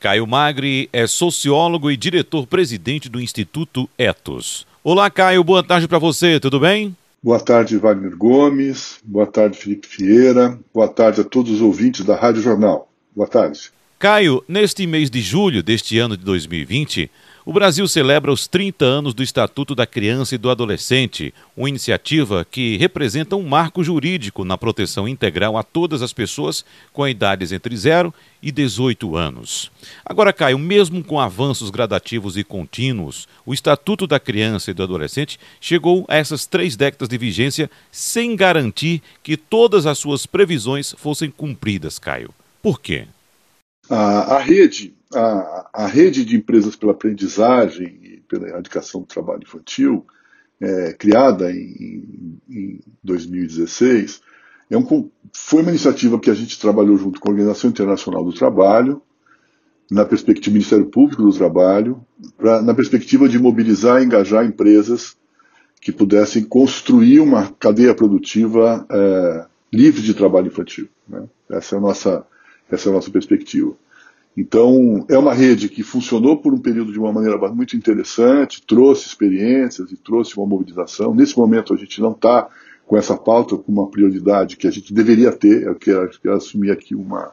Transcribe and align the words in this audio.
Caio 0.00 0.26
Magri 0.26 0.88
é 0.94 1.06
sociólogo 1.06 1.90
e 1.90 1.96
diretor-presidente 1.96 3.06
do 3.06 3.20
Instituto 3.20 3.86
Etos. 3.98 4.66
Olá, 4.82 5.10
Caio, 5.10 5.44
boa 5.44 5.62
tarde 5.62 5.86
para 5.86 5.98
você, 5.98 6.40
tudo 6.40 6.58
bem? 6.58 6.96
Boa 7.22 7.38
tarde, 7.38 7.76
Wagner 7.76 8.16
Gomes. 8.16 8.98
Boa 9.04 9.26
tarde, 9.26 9.58
Felipe 9.58 9.86
Vieira. 9.98 10.58
Boa 10.72 10.88
tarde 10.88 11.20
a 11.20 11.24
todos 11.24 11.52
os 11.52 11.60
ouvintes 11.60 12.02
da 12.02 12.16
Rádio 12.16 12.40
Jornal. 12.40 12.90
Boa 13.14 13.28
tarde. 13.28 13.70
Caio, 13.98 14.42
neste 14.48 14.86
mês 14.86 15.10
de 15.10 15.20
julho 15.20 15.62
deste 15.62 15.98
ano 15.98 16.16
de 16.16 16.24
2020, 16.24 17.10
o 17.50 17.52
Brasil 17.52 17.88
celebra 17.88 18.30
os 18.30 18.46
30 18.46 18.84
anos 18.84 19.12
do 19.12 19.24
Estatuto 19.24 19.74
da 19.74 19.84
Criança 19.84 20.36
e 20.36 20.38
do 20.38 20.48
Adolescente, 20.48 21.34
uma 21.56 21.68
iniciativa 21.68 22.46
que 22.48 22.76
representa 22.76 23.34
um 23.34 23.42
marco 23.42 23.82
jurídico 23.82 24.44
na 24.44 24.56
proteção 24.56 25.08
integral 25.08 25.58
a 25.58 25.64
todas 25.64 26.00
as 26.00 26.12
pessoas 26.12 26.64
com 26.92 27.08
idades 27.08 27.50
entre 27.50 27.76
0 27.76 28.14
e 28.40 28.52
18 28.52 29.16
anos. 29.16 29.68
Agora, 30.06 30.32
Caio, 30.32 30.60
mesmo 30.60 31.02
com 31.02 31.18
avanços 31.18 31.70
gradativos 31.70 32.36
e 32.36 32.44
contínuos, 32.44 33.26
o 33.44 33.52
Estatuto 33.52 34.06
da 34.06 34.20
Criança 34.20 34.70
e 34.70 34.74
do 34.74 34.84
Adolescente 34.84 35.36
chegou 35.60 36.04
a 36.06 36.14
essas 36.14 36.46
três 36.46 36.76
décadas 36.76 37.08
de 37.08 37.18
vigência 37.18 37.68
sem 37.90 38.36
garantir 38.36 39.02
que 39.24 39.36
todas 39.36 39.86
as 39.86 39.98
suas 39.98 40.24
previsões 40.24 40.94
fossem 40.96 41.28
cumpridas, 41.28 41.98
Caio. 41.98 42.32
Por 42.62 42.80
quê? 42.80 43.08
A, 43.88 44.36
a 44.36 44.38
rede, 44.38 44.94
a, 45.14 45.70
a, 45.72 45.86
rede 45.86 46.24
de 46.24 46.36
empresas 46.36 46.76
pela 46.76 46.92
aprendizagem 46.92 47.98
e 48.02 48.22
pela 48.28 48.48
erradicação 48.48 49.00
do 49.00 49.06
trabalho 49.06 49.42
infantil, 49.42 50.06
é, 50.60 50.92
criada 50.92 51.50
em, 51.50 52.38
em 52.48 52.80
2016, 53.02 54.20
é 54.70 54.78
um, 54.78 55.10
foi 55.32 55.62
uma 55.62 55.70
iniciativa 55.70 56.18
que 56.18 56.30
a 56.30 56.34
gente 56.34 56.60
trabalhou 56.60 56.96
junto 56.96 57.18
com 57.18 57.28
a 57.28 57.32
Organização 57.32 57.70
Internacional 57.70 58.24
do 58.24 58.32
Trabalho, 58.32 59.02
na 59.90 60.04
perspectiva 60.04 60.52
do 60.52 60.54
Ministério 60.54 60.86
Público 60.86 61.22
do 61.22 61.32
Trabalho, 61.32 62.04
pra, 62.36 62.62
na 62.62 62.72
perspectiva 62.72 63.28
de 63.28 63.38
mobilizar 63.38 64.00
e 64.00 64.04
engajar 64.04 64.44
empresas 64.44 65.16
que 65.80 65.90
pudessem 65.90 66.44
construir 66.44 67.20
uma 67.20 67.50
cadeia 67.58 67.94
produtiva 67.94 68.86
é, 68.88 69.46
livre 69.72 70.02
de 70.02 70.14
trabalho 70.14 70.48
infantil. 70.48 70.88
Né? 71.08 71.24
Essa 71.48 71.74
é 71.74 71.78
a 71.78 71.80
nossa 71.80 72.26
essa 72.70 72.88
é 72.88 72.92
a 72.92 72.94
nossa 72.94 73.10
perspectiva. 73.10 73.74
Então, 74.36 75.04
é 75.08 75.18
uma 75.18 75.34
rede 75.34 75.68
que 75.68 75.82
funcionou 75.82 76.36
por 76.36 76.54
um 76.54 76.58
período 76.58 76.92
de 76.92 76.98
uma 76.98 77.12
maneira 77.12 77.36
muito 77.52 77.76
interessante, 77.76 78.62
trouxe 78.66 79.06
experiências 79.06 79.90
e 79.90 79.96
trouxe 79.96 80.36
uma 80.36 80.46
mobilização. 80.46 81.14
Nesse 81.14 81.36
momento, 81.36 81.74
a 81.74 81.76
gente 81.76 82.00
não 82.00 82.12
está 82.12 82.48
com 82.86 82.96
essa 82.96 83.16
pauta 83.16 83.56
com 83.56 83.70
uma 83.70 83.88
prioridade 83.88 84.56
que 84.56 84.66
a 84.66 84.70
gente 84.70 84.94
deveria 84.94 85.32
ter. 85.32 85.64
Eu 85.64 85.74
quero, 85.74 86.10
quero 86.20 86.36
assumir 86.36 86.70
aqui 86.70 86.94
uma, 86.94 87.32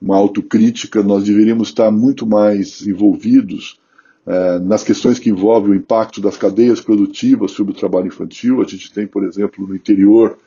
uma 0.00 0.16
autocrítica. 0.16 1.02
Nós 1.02 1.24
deveríamos 1.24 1.68
estar 1.68 1.90
muito 1.90 2.26
mais 2.26 2.86
envolvidos 2.86 3.80
eh, 4.26 4.58
nas 4.58 4.84
questões 4.84 5.18
que 5.18 5.30
envolvem 5.30 5.72
o 5.72 5.74
impacto 5.74 6.20
das 6.20 6.36
cadeias 6.36 6.80
produtivas 6.80 7.52
sobre 7.52 7.72
o 7.72 7.76
trabalho 7.76 8.08
infantil. 8.08 8.60
A 8.60 8.64
gente 8.64 8.92
tem, 8.92 9.06
por 9.06 9.24
exemplo, 9.24 9.66
no 9.66 9.74
interior 9.74 10.38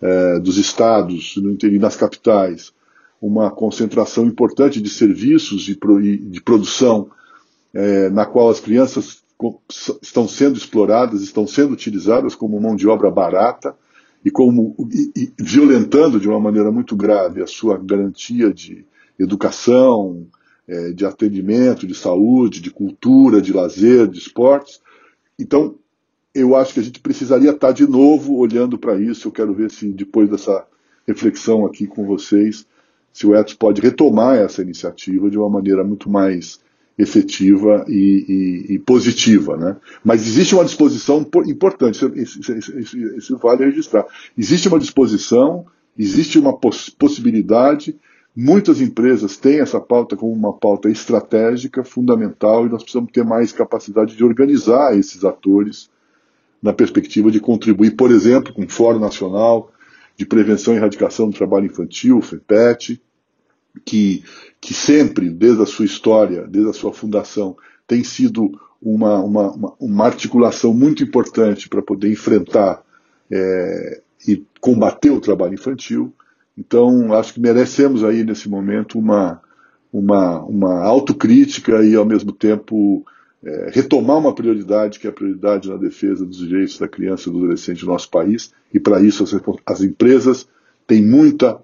eh, 0.00 0.38
dos 0.40 0.56
estados, 0.56 1.36
no 1.36 1.52
interior, 1.52 1.80
nas 1.80 1.94
capitais, 1.94 2.72
uma 3.20 3.50
concentração 3.50 4.26
importante 4.26 4.80
de 4.80 4.88
serviços 4.88 5.62
de, 5.62 5.76
de 6.16 6.40
produção 6.40 7.10
é, 7.74 8.08
na 8.08 8.24
qual 8.24 8.48
as 8.48 8.60
crianças 8.60 9.22
estão 10.02 10.26
sendo 10.26 10.56
exploradas, 10.56 11.22
estão 11.22 11.46
sendo 11.46 11.72
utilizadas 11.72 12.34
como 12.34 12.60
mão 12.60 12.74
de 12.74 12.88
obra 12.88 13.10
barata 13.10 13.74
e 14.24 14.30
como 14.30 14.74
e, 14.92 15.12
e, 15.16 15.32
violentando 15.38 16.18
de 16.18 16.28
uma 16.28 16.40
maneira 16.40 16.72
muito 16.72 16.96
grave 16.96 17.42
a 17.42 17.46
sua 17.46 17.78
garantia 17.78 18.52
de 18.52 18.84
educação, 19.18 20.26
é, 20.66 20.90
de 20.92 21.04
atendimento, 21.06 21.86
de 21.86 21.94
saúde, 21.94 22.60
de 22.60 22.70
cultura, 22.70 23.40
de 23.40 23.52
lazer, 23.52 24.08
de 24.08 24.18
esportes. 24.18 24.80
Então, 25.38 25.76
eu 26.34 26.54
acho 26.56 26.74
que 26.74 26.80
a 26.80 26.82
gente 26.82 27.00
precisaria 27.00 27.50
estar 27.50 27.72
de 27.72 27.86
novo 27.86 28.36
olhando 28.36 28.78
para 28.78 29.00
isso. 29.00 29.28
Eu 29.28 29.32
quero 29.32 29.54
ver 29.54 29.70
se 29.70 29.92
depois 29.92 30.28
dessa 30.28 30.66
reflexão 31.06 31.64
aqui 31.64 31.86
com 31.86 32.04
vocês 32.04 32.66
se 33.18 33.26
o 33.26 33.34
Etos 33.34 33.54
pode 33.54 33.80
retomar 33.80 34.36
essa 34.36 34.62
iniciativa 34.62 35.28
de 35.28 35.36
uma 35.36 35.50
maneira 35.50 35.82
muito 35.82 36.08
mais 36.08 36.60
efetiva 36.96 37.84
e, 37.88 38.68
e, 38.68 38.74
e 38.74 38.78
positiva. 38.78 39.56
Né? 39.56 39.76
Mas 40.04 40.24
existe 40.24 40.54
uma 40.54 40.64
disposição 40.64 41.28
importante, 41.46 41.96
isso, 42.14 42.40
isso, 42.52 42.78
isso, 42.78 42.96
isso, 42.96 43.36
vale 43.38 43.64
registrar. 43.64 44.06
Existe 44.36 44.68
uma 44.68 44.78
disposição, 44.78 45.66
existe 45.98 46.38
uma 46.38 46.56
poss 46.56 46.90
possibilidade, 46.90 47.96
muitas 48.36 48.80
empresas 48.80 49.36
têm 49.36 49.58
essa 49.58 49.80
pauta 49.80 50.16
como 50.16 50.32
uma 50.32 50.52
pauta 50.52 50.88
estratégica, 50.88 51.82
fundamental, 51.82 52.66
e 52.66 52.68
nós 52.68 52.84
precisamos 52.84 53.10
ter 53.10 53.24
mais 53.24 53.50
capacidade 53.50 54.16
de 54.16 54.22
organizar 54.22 54.96
esses 54.96 55.24
atores 55.24 55.90
na 56.62 56.72
perspectiva 56.72 57.32
de 57.32 57.40
contribuir, 57.40 57.96
por 57.96 58.12
exemplo, 58.12 58.54
com 58.54 58.62
o 58.62 58.68
Fórum 58.68 59.00
Nacional 59.00 59.72
de 60.16 60.24
Prevenção 60.24 60.74
e 60.74 60.76
Erradicação 60.76 61.28
do 61.28 61.36
Trabalho 61.36 61.66
Infantil, 61.66 62.18
o 62.18 62.22
FEPET, 62.22 63.00
que, 63.84 64.24
que 64.60 64.74
sempre, 64.74 65.30
desde 65.30 65.62
a 65.62 65.66
sua 65.66 65.84
história, 65.84 66.46
desde 66.46 66.70
a 66.70 66.74
sua 66.74 66.92
fundação, 66.92 67.56
tem 67.86 68.04
sido 68.04 68.50
uma, 68.80 69.18
uma, 69.22 69.74
uma, 69.78 70.04
articulação 70.04 70.72
muito 70.72 71.02
importante 71.02 71.68
para 71.68 71.82
poder 71.82 72.10
enfrentar 72.10 72.82
é, 73.30 74.00
e 74.26 74.44
combater 74.60 75.10
o 75.10 75.20
trabalho 75.20 75.54
infantil. 75.54 76.12
Então, 76.56 77.12
acho 77.12 77.34
que 77.34 77.40
merecemos 77.40 78.04
aí, 78.04 78.24
nesse 78.24 78.48
momento, 78.48 78.98
uma, 78.98 79.40
uma, 79.92 80.42
uma 80.44 80.84
autocrítica 80.84 81.82
e, 81.82 81.94
ao 81.94 82.04
mesmo 82.04 82.32
tempo, 82.32 83.04
é, 83.44 83.70
retomar 83.72 84.18
uma 84.18 84.34
prioridade, 84.34 84.98
que 84.98 85.06
é 85.06 85.10
a 85.10 85.12
prioridade 85.12 85.68
na 85.68 85.76
defesa 85.76 86.24
dos 86.24 86.38
direitos 86.38 86.78
da 86.78 86.88
criança 86.88 87.28
e 87.28 87.32
do 87.32 87.38
adolescente 87.38 87.84
no 87.84 87.92
nosso 87.92 88.10
país, 88.10 88.52
e 88.72 88.80
para 88.80 89.00
isso 89.00 89.22
as, 89.22 89.34
as 89.66 89.82
empresas 89.82 90.48
têm 90.86 91.04
muita 91.04 91.60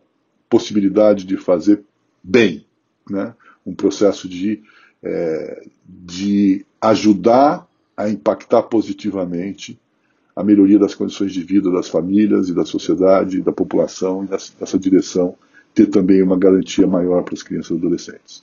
possibilidade 0.48 1.24
de 1.24 1.36
fazer 1.36 1.82
bem, 2.24 2.64
né? 3.08 3.34
um 3.66 3.74
processo 3.74 4.26
de, 4.26 4.62
é, 5.02 5.66
de 5.86 6.64
ajudar 6.80 7.68
a 7.96 8.08
impactar 8.08 8.62
positivamente 8.62 9.78
a 10.34 10.42
melhoria 10.42 10.78
das 10.78 10.94
condições 10.94 11.32
de 11.32 11.44
vida 11.44 11.70
das 11.70 11.88
famílias 11.88 12.48
e 12.48 12.54
da 12.54 12.64
sociedade 12.64 13.40
da 13.40 13.52
população 13.52 14.24
e 14.24 14.30
nessa 14.30 14.78
direção 14.78 15.36
ter 15.72 15.86
também 15.86 16.22
uma 16.22 16.38
garantia 16.38 16.86
maior 16.86 17.22
para 17.22 17.34
as 17.34 17.42
crianças 17.42 17.70
e 17.70 17.74
adolescentes. 17.74 18.42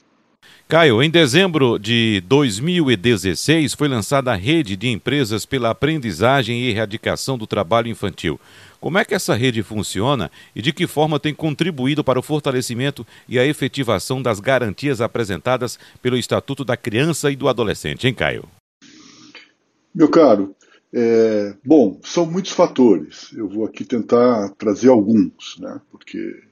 Caio, 0.72 1.02
em 1.02 1.10
dezembro 1.10 1.78
de 1.78 2.22
2016 2.26 3.74
foi 3.74 3.88
lançada 3.88 4.32
a 4.32 4.34
rede 4.34 4.74
de 4.74 4.88
empresas 4.88 5.44
pela 5.44 5.68
aprendizagem 5.68 6.62
e 6.62 6.70
erradicação 6.70 7.36
do 7.36 7.46
trabalho 7.46 7.88
infantil. 7.88 8.40
Como 8.80 8.96
é 8.96 9.04
que 9.04 9.14
essa 9.14 9.34
rede 9.34 9.62
funciona 9.62 10.30
e 10.56 10.62
de 10.62 10.72
que 10.72 10.86
forma 10.86 11.20
tem 11.20 11.34
contribuído 11.34 12.02
para 12.02 12.18
o 12.18 12.22
fortalecimento 12.22 13.06
e 13.28 13.38
a 13.38 13.46
efetivação 13.46 14.22
das 14.22 14.40
garantias 14.40 15.02
apresentadas 15.02 15.78
pelo 16.00 16.16
Estatuto 16.16 16.64
da 16.64 16.74
Criança 16.74 17.30
e 17.30 17.36
do 17.36 17.48
Adolescente, 17.48 18.06
hein, 18.06 18.14
Caio? 18.14 18.48
Meu 19.94 20.08
caro, 20.08 20.56
é, 20.90 21.54
bom, 21.62 22.00
são 22.02 22.24
muitos 22.24 22.52
fatores. 22.52 23.30
Eu 23.36 23.46
vou 23.46 23.66
aqui 23.66 23.84
tentar 23.84 24.48
trazer 24.56 24.88
alguns, 24.88 25.58
né, 25.58 25.78
porque 25.90 26.42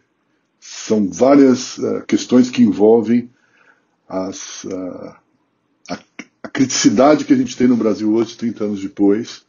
são 0.61 1.11
várias 1.11 1.79
uh, 1.79 2.05
questões 2.07 2.51
que 2.51 2.63
envolvem 2.63 3.31
as, 4.11 4.65
uh, 4.65 5.15
a, 5.89 5.99
a, 6.43 6.49
criticidade 6.49 7.25
que 7.25 7.33
a 7.33 7.37
gente 7.37 7.57
tem 7.57 7.69
no 7.69 7.77
Brasil 7.77 8.13
hoje, 8.13 8.37
30 8.37 8.65
anos 8.65 8.83
depois, 8.83 9.47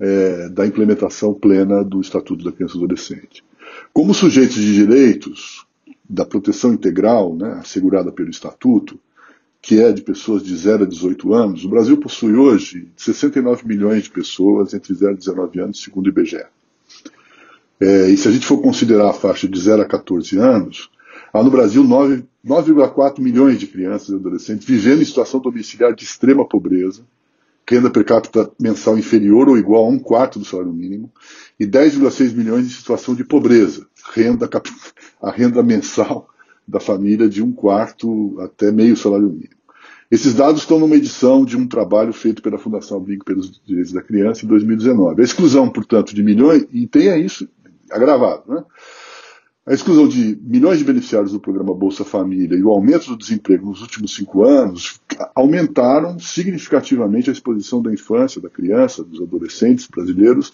é, 0.00 0.48
da 0.48 0.66
implementação 0.66 1.34
plena 1.34 1.84
do 1.84 2.00
Estatuto 2.00 2.42
da 2.42 2.52
Criança 2.52 2.74
e 2.74 2.78
do 2.78 2.84
Adolescente. 2.84 3.44
Como 3.92 4.14
sujeitos 4.14 4.56
de 4.56 4.72
direitos 4.72 5.66
da 6.08 6.24
proteção 6.24 6.72
integral, 6.72 7.34
né, 7.34 7.58
assegurada 7.60 8.10
pelo 8.10 8.30
Estatuto, 8.30 8.98
que 9.60 9.80
é 9.80 9.92
de 9.92 10.00
pessoas 10.00 10.42
de 10.42 10.56
0 10.56 10.84
a 10.84 10.86
18 10.86 11.34
anos, 11.34 11.64
o 11.64 11.68
Brasil 11.68 11.96
possui 11.98 12.34
hoje 12.34 12.88
69 12.96 13.66
milhões 13.66 14.04
de 14.04 14.10
pessoas 14.10 14.72
entre 14.72 14.94
0 14.94 15.14
e 15.14 15.16
19 15.16 15.60
anos, 15.60 15.82
segundo 15.82 16.06
o 16.06 16.08
IBGE. 16.08 16.44
É, 17.80 18.08
e 18.08 18.16
se 18.16 18.28
a 18.28 18.30
gente 18.30 18.46
for 18.46 18.58
considerar 18.62 19.10
a 19.10 19.14
faixa 19.14 19.46
de 19.48 19.58
0 19.58 19.82
a 19.82 19.84
14 19.84 20.38
anos, 20.38 20.88
há 21.36 21.42
no 21.42 21.50
Brasil 21.50 21.84
9,4 21.84 23.20
milhões 23.20 23.58
de 23.58 23.66
crianças 23.66 24.08
e 24.08 24.14
adolescentes 24.14 24.66
vivendo 24.66 25.02
em 25.02 25.04
situação 25.04 25.40
domiciliar 25.40 25.94
de 25.94 26.04
extrema 26.04 26.48
pobreza, 26.48 27.02
renda 27.68 27.90
per 27.90 28.04
capita 28.04 28.50
mensal 28.58 28.96
inferior 28.96 29.48
ou 29.48 29.58
igual 29.58 29.84
a 29.84 29.88
um 29.88 29.98
quarto 29.98 30.38
do 30.38 30.44
salário 30.44 30.72
mínimo, 30.72 31.12
e 31.58 31.66
10,6 31.66 32.34
milhões 32.34 32.66
em 32.66 32.70
situação 32.70 33.14
de 33.14 33.24
pobreza, 33.24 33.86
renda, 34.14 34.48
a 35.20 35.30
renda 35.30 35.62
mensal 35.62 36.28
da 36.66 36.80
família 36.80 37.28
de 37.28 37.42
um 37.42 37.52
quarto 37.52 38.40
até 38.40 38.72
meio 38.72 38.96
salário 38.96 39.28
mínimo. 39.28 39.56
Esses 40.10 40.34
dados 40.34 40.60
estão 40.62 40.78
numa 40.78 40.94
edição 40.94 41.44
de 41.44 41.56
um 41.56 41.66
trabalho 41.66 42.12
feito 42.12 42.40
pela 42.40 42.58
Fundação 42.58 42.98
Abrigo 42.98 43.24
pelos 43.24 43.60
Direitos 43.66 43.92
da 43.92 44.00
Criança 44.00 44.44
em 44.44 44.48
2019. 44.48 45.20
A 45.20 45.24
exclusão, 45.24 45.68
portanto, 45.68 46.14
de 46.14 46.22
milhões, 46.22 46.64
e 46.72 46.86
tenha 46.86 47.18
isso 47.18 47.48
agravado, 47.90 48.44
né? 48.46 48.64
A 49.68 49.74
exclusão 49.74 50.06
de 50.06 50.38
milhões 50.44 50.78
de 50.78 50.84
beneficiários 50.84 51.32
do 51.32 51.40
programa 51.40 51.74
Bolsa 51.74 52.04
Família 52.04 52.56
e 52.56 52.62
o 52.62 52.70
aumento 52.70 53.08
do 53.08 53.16
desemprego 53.16 53.66
nos 53.66 53.82
últimos 53.82 54.14
cinco 54.14 54.44
anos 54.44 55.00
aumentaram 55.34 56.20
significativamente 56.20 57.28
a 57.28 57.32
exposição 57.32 57.82
da 57.82 57.92
infância, 57.92 58.40
da 58.40 58.48
criança, 58.48 59.02
dos 59.02 59.20
adolescentes 59.20 59.88
brasileiros 59.88 60.52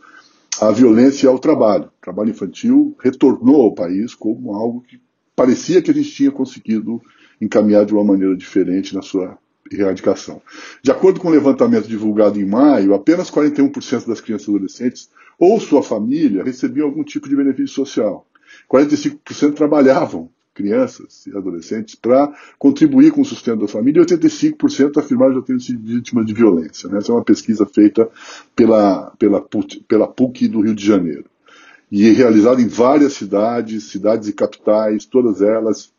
à 0.59 0.71
violência 0.71 1.27
e 1.27 1.29
ao 1.29 1.39
trabalho. 1.39 1.89
O 1.89 2.01
trabalho 2.01 2.31
infantil 2.31 2.97
retornou 3.01 3.61
ao 3.61 3.75
país 3.75 4.15
como 4.15 4.55
algo 4.55 4.81
que 4.81 4.99
parecia 5.37 5.83
que 5.83 5.91
a 5.91 5.95
gente 5.95 6.11
tinha 6.11 6.31
conseguido 6.31 6.99
encaminhar 7.39 7.85
de 7.85 7.93
uma 7.93 8.05
maneira 8.05 8.35
diferente 8.35 8.95
na 8.95 9.03
sua 9.03 9.37
erradicação. 9.71 10.41
De 10.83 10.91
acordo 10.91 11.21
com 11.21 11.29
o 11.29 11.33
levantamento 11.33 11.87
divulgado 11.87 12.41
em 12.41 12.47
maio, 12.47 12.95
apenas 12.95 13.31
41% 13.31 14.07
das 14.07 14.23
crianças 14.23 14.49
e 14.49 14.51
adolescentes 14.51 15.11
ou 15.39 15.61
sua 15.61 15.83
família 15.83 16.43
recebiam 16.43 16.87
algum 16.87 17.05
tipo 17.05 17.29
de 17.29 17.37
benefício 17.37 17.75
social. 17.75 18.27
45% 18.71 19.55
trabalhavam, 19.55 20.29
crianças 20.55 21.27
e 21.27 21.37
adolescentes, 21.37 21.95
para 21.95 22.33
contribuir 22.59 23.11
com 23.11 23.23
o 23.23 23.25
sustento 23.25 23.61
da 23.61 23.69
família 23.69 24.01
e 24.01 24.05
85% 24.05 24.99
afirmaram 24.99 25.35
já 25.35 25.43
terem 25.43 25.61
sido 25.61 25.87
vítimas 25.87 26.27
de 26.27 26.35
violência. 26.35 26.89
Né? 26.89 26.99
Essa 26.99 27.13
é 27.13 27.15
uma 27.15 27.25
pesquisa 27.25 27.65
feita 27.65 28.09
pela, 28.55 29.13
pela, 29.19 29.41
PUC, 29.41 29.85
pela 29.89 30.07
PUC 30.07 30.49
do 30.49 30.61
Rio 30.61 30.75
de 30.75 30.85
Janeiro 30.85 31.25
e 31.93 32.11
realizada 32.11 32.63
em 32.63 32.67
várias 32.67 33.13
cidades, 33.13 33.85
cidades 33.85 34.27
e 34.27 34.33
capitais, 34.33 35.05
todas 35.05 35.43
elas, 35.43 35.93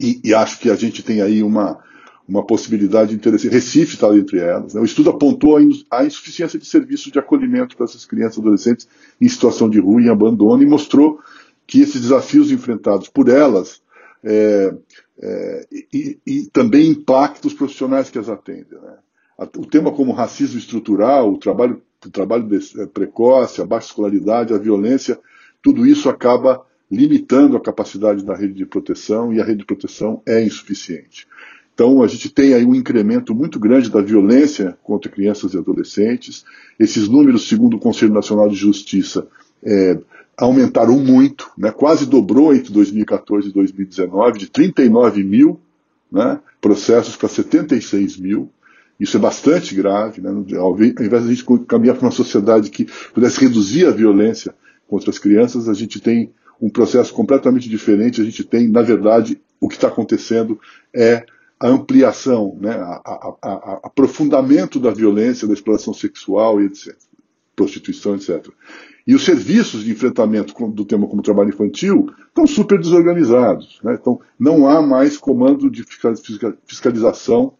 e, 0.00 0.20
e 0.22 0.32
acho 0.32 0.60
que 0.60 0.70
a 0.70 0.76
gente 0.76 1.02
tem 1.02 1.20
aí 1.20 1.42
uma, 1.42 1.80
uma 2.28 2.46
possibilidade 2.46 3.12
interessante. 3.12 3.52
Recife 3.52 3.94
está 3.94 4.14
entre 4.16 4.38
elas. 4.38 4.74
Né? 4.74 4.80
O 4.80 4.84
estudo 4.84 5.10
apontou 5.10 5.56
a 5.90 6.04
insuficiência 6.04 6.58
de 6.58 6.66
serviços 6.66 7.10
de 7.10 7.18
acolhimento 7.18 7.76
para 7.76 7.86
essas 7.86 8.04
crianças 8.04 8.36
e 8.36 8.40
adolescentes 8.40 8.88
em 9.20 9.28
situação 9.28 9.68
de 9.68 9.80
rua 9.80 10.00
e 10.00 10.08
abandono 10.08 10.62
e 10.62 10.66
mostrou 10.66 11.18
que 11.66 11.80
esses 11.80 12.00
desafios 12.00 12.50
enfrentados 12.50 13.08
por 13.08 13.28
elas 13.28 13.82
é, 14.22 14.74
é, 15.20 15.66
e, 15.92 16.18
e, 16.26 16.46
também 16.52 16.90
impactam 16.90 17.48
os 17.48 17.54
profissionais 17.54 18.10
que 18.10 18.18
as 18.18 18.28
atendem. 18.28 18.78
Né? 18.80 18.96
O 19.56 19.66
tema 19.66 19.92
como 19.92 20.12
racismo 20.12 20.58
estrutural, 20.58 21.32
o 21.32 21.38
trabalho, 21.38 21.82
o 22.04 22.10
trabalho 22.10 22.48
é, 22.54 22.86
precoce, 22.86 23.60
a 23.60 23.66
baixa 23.66 23.88
escolaridade, 23.88 24.54
a 24.54 24.58
violência, 24.58 25.18
tudo 25.62 25.86
isso 25.86 26.08
acaba 26.08 26.64
limitando 26.90 27.56
a 27.56 27.60
capacidade 27.60 28.24
da 28.24 28.34
rede 28.34 28.54
de 28.54 28.66
proteção 28.66 29.32
e 29.32 29.40
a 29.40 29.44
rede 29.44 29.60
de 29.60 29.66
proteção 29.66 30.22
é 30.24 30.42
insuficiente. 30.42 31.26
Então, 31.74 32.02
a 32.02 32.06
gente 32.06 32.30
tem 32.30 32.54
aí 32.54 32.64
um 32.64 32.74
incremento 32.74 33.34
muito 33.34 33.58
grande 33.58 33.90
da 33.90 34.00
violência 34.00 34.78
contra 34.82 35.10
crianças 35.10 35.52
e 35.52 35.58
adolescentes. 35.58 36.44
Esses 36.78 37.06
números, 37.06 37.48
segundo 37.48 37.76
o 37.76 37.80
Conselho 37.80 38.14
Nacional 38.14 38.48
de 38.48 38.54
Justiça, 38.54 39.28
é, 39.62 39.98
aumentaram 40.36 40.98
muito, 40.98 41.50
né, 41.56 41.70
quase 41.70 42.04
dobrou 42.04 42.54
entre 42.54 42.72
2014 42.72 43.48
e 43.48 43.52
2019, 43.52 44.38
de 44.38 44.50
39 44.50 45.24
mil 45.24 45.60
né, 46.12 46.38
processos 46.60 47.16
para 47.16 47.28
76 47.28 48.18
mil. 48.18 48.50
Isso 48.98 49.16
é 49.16 49.20
bastante 49.20 49.74
grave. 49.74 50.20
Né, 50.20 50.30
ao 50.58 50.74
invés 50.74 51.24
de 51.24 51.30
a 51.30 51.34
gente 51.34 51.44
caminhar 51.66 51.96
para 51.96 52.06
uma 52.06 52.12
sociedade 52.12 52.70
que 52.70 52.86
pudesse 53.12 53.40
reduzir 53.40 53.86
a 53.86 53.90
violência 53.90 54.54
contra 54.86 55.10
as 55.10 55.18
crianças, 55.18 55.68
a 55.68 55.74
gente 55.74 56.00
tem 56.00 56.32
um 56.60 56.70
processo 56.70 57.12
completamente 57.12 57.68
diferente. 57.68 58.20
A 58.20 58.24
gente 58.24 58.44
tem, 58.44 58.68
na 58.68 58.82
verdade, 58.82 59.40
o 59.60 59.68
que 59.68 59.74
está 59.74 59.88
acontecendo 59.88 60.60
é 60.94 61.24
a 61.58 61.68
ampliação, 61.68 62.56
né, 62.60 62.72
a, 62.72 63.00
a, 63.04 63.36
a, 63.42 63.80
aprofundamento 63.84 64.78
da 64.78 64.90
violência, 64.90 65.48
da 65.48 65.54
exploração 65.54 65.94
sexual 65.94 66.60
e 66.60 66.66
etc. 66.66 66.94
Prostituição, 67.54 68.14
etc. 68.14 68.48
E 69.06 69.14
os 69.14 69.24
serviços 69.24 69.84
de 69.84 69.92
enfrentamento 69.92 70.52
do 70.70 70.84
tema 70.84 71.06
como 71.06 71.22
trabalho 71.22 71.50
infantil 71.50 72.10
estão 72.28 72.46
super 72.46 72.78
desorganizados. 72.78 73.78
Né? 73.82 73.96
Então, 74.00 74.20
não 74.38 74.68
há 74.68 74.82
mais 74.82 75.16
comando 75.16 75.70
de 75.70 75.84
fiscalização 76.64 77.54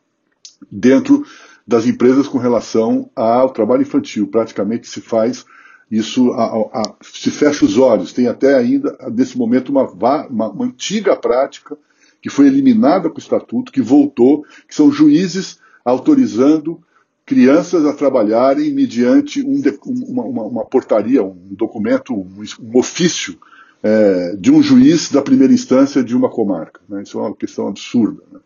dentro 0.70 1.24
das 1.64 1.86
empresas 1.86 2.26
com 2.26 2.38
relação 2.38 3.08
ao 3.14 3.50
trabalho 3.50 3.82
infantil. 3.82 4.26
Praticamente 4.26 4.88
se 4.88 5.00
faz 5.00 5.44
isso, 5.88 6.32
a, 6.32 6.80
a, 6.80 6.94
se 7.00 7.30
fecha 7.30 7.64
os 7.64 7.78
olhos. 7.78 8.12
Tem 8.12 8.26
até 8.26 8.56
ainda, 8.56 8.96
nesse 9.12 9.38
momento, 9.38 9.68
uma, 9.68 9.88
uma, 9.88 10.26
uma 10.26 10.64
antiga 10.64 11.14
prática 11.14 11.78
que 12.20 12.28
foi 12.28 12.48
eliminada 12.48 13.08
com 13.08 13.16
o 13.16 13.20
estatuto, 13.20 13.70
que 13.70 13.80
voltou, 13.80 14.44
que 14.66 14.74
são 14.74 14.90
juízes 14.90 15.60
autorizando 15.84 16.82
crianças 17.26 17.84
a 17.84 17.92
trabalharem 17.92 18.72
mediante 18.72 19.42
um, 19.42 19.60
uma, 20.08 20.22
uma, 20.22 20.42
uma, 20.44 20.64
portaria, 20.64 21.22
um 21.22 21.48
documento, 21.50 22.14
um, 22.14 22.44
um 22.62 22.78
ofício 22.78 23.36
é, 23.82 24.36
de 24.36 24.50
um 24.50 24.62
juiz 24.62 25.10
da 25.10 25.20
primeira 25.20 25.52
instância 25.52 26.02
de 26.02 26.16
uma 26.16 26.30
comarca. 26.30 26.80
Né? 26.88 27.02
Isso 27.02 27.18
é 27.18 27.22
uma 27.22 27.34
questão 27.34 27.66
absurda. 27.66 28.22
Né? 28.32 28.38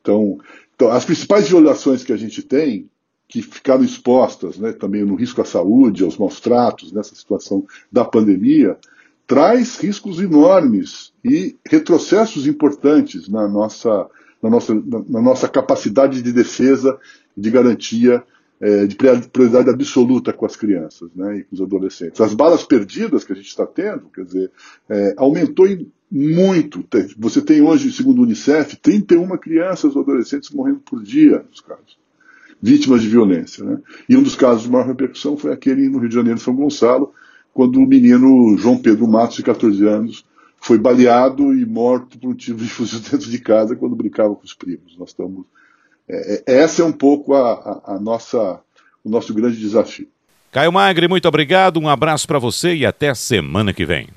Então, 0.00 0.38
então, 0.76 0.90
as 0.90 1.06
principais 1.06 1.48
violações 1.48 2.04
que 2.04 2.12
a 2.12 2.16
gente 2.16 2.42
tem, 2.42 2.88
que 3.26 3.40
ficaram 3.40 3.82
expostas 3.82 4.58
né, 4.58 4.72
também 4.72 5.04
no 5.04 5.16
risco 5.16 5.40
à 5.40 5.44
saúde, 5.44 6.04
aos 6.04 6.18
maus 6.18 6.38
tratos, 6.38 6.92
nessa 6.92 7.14
situação 7.14 7.66
da 7.90 8.04
pandemia, 8.04 8.76
traz 9.26 9.78
riscos 9.78 10.20
enormes 10.20 11.12
e 11.24 11.56
retrocessos 11.66 12.46
importantes 12.46 13.26
na 13.28 13.48
nossa, 13.48 14.06
na 14.42 14.50
nossa, 14.50 14.74
na 14.74 15.20
nossa 15.20 15.48
capacidade 15.48 16.22
de 16.22 16.32
defesa 16.32 16.98
de 17.36 17.50
garantia 17.50 18.22
é, 18.60 18.86
de 18.86 18.96
prioridade 18.96 19.68
absoluta 19.68 20.32
com 20.32 20.46
as 20.46 20.56
crianças 20.56 21.10
né, 21.14 21.38
e 21.38 21.44
com 21.44 21.54
os 21.54 21.60
adolescentes. 21.60 22.20
As 22.20 22.34
balas 22.34 22.64
perdidas 22.64 23.24
que 23.24 23.32
a 23.32 23.36
gente 23.36 23.48
está 23.48 23.66
tendo, 23.66 24.08
quer 24.14 24.24
dizer, 24.24 24.50
é, 24.88 25.14
aumentou 25.16 25.66
muito. 26.10 26.84
Você 27.18 27.42
tem 27.42 27.60
hoje, 27.60 27.92
segundo 27.92 28.20
o 28.20 28.22
Unicef, 28.22 28.76
31 28.76 29.28
crianças 29.36 29.94
ou 29.94 30.02
adolescentes 30.02 30.50
morrendo 30.50 30.80
por 30.80 31.02
dia 31.02 31.44
nos 31.50 31.60
casos, 31.60 31.98
vítimas 32.62 33.02
de 33.02 33.08
violência. 33.08 33.64
Né? 33.64 33.78
E 34.08 34.16
um 34.16 34.22
dos 34.22 34.36
casos 34.36 34.62
de 34.62 34.70
maior 34.70 34.86
repercussão 34.86 35.36
foi 35.36 35.52
aquele 35.52 35.88
no 35.88 35.98
Rio 35.98 36.08
de 36.08 36.14
Janeiro, 36.14 36.40
São 36.40 36.54
Gonçalo, 36.54 37.12
quando 37.52 37.76
o 37.78 37.86
menino 37.86 38.56
João 38.56 38.78
Pedro 38.78 39.06
Matos, 39.06 39.36
de 39.36 39.42
14 39.42 39.86
anos, 39.86 40.24
foi 40.66 40.78
baleado 40.78 41.54
e 41.54 41.64
morto 41.64 42.18
por 42.18 42.28
um 42.28 42.34
tiro 42.34 42.58
de 42.58 42.68
fuzil 42.68 42.98
dentro 43.08 43.30
de 43.30 43.38
casa 43.38 43.76
quando 43.76 43.94
brincava 43.94 44.34
com 44.34 44.44
os 44.44 44.52
primos. 44.52 44.98
Nós 44.98 45.10
estamos 45.10 45.44
é, 46.08 46.42
é, 46.46 46.60
essa 46.60 46.82
é 46.82 46.84
um 46.84 46.92
pouco 46.92 47.34
a, 47.34 47.52
a, 47.52 47.94
a 47.94 48.00
nossa, 48.00 48.60
o 49.04 49.08
nosso 49.08 49.32
grande 49.32 49.58
desafio. 49.58 50.08
Caio 50.50 50.72
Magre, 50.72 51.06
muito 51.06 51.28
obrigado, 51.28 51.78
um 51.78 51.88
abraço 51.88 52.26
para 52.26 52.38
você 52.38 52.74
e 52.74 52.86
até 52.86 53.14
semana 53.14 53.72
que 53.72 53.84
vem. 53.84 54.08